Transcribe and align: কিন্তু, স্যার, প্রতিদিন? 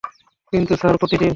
কিন্তু, 0.53 0.73
স্যার, 0.75 0.95
প্রতিদিন? 0.97 1.29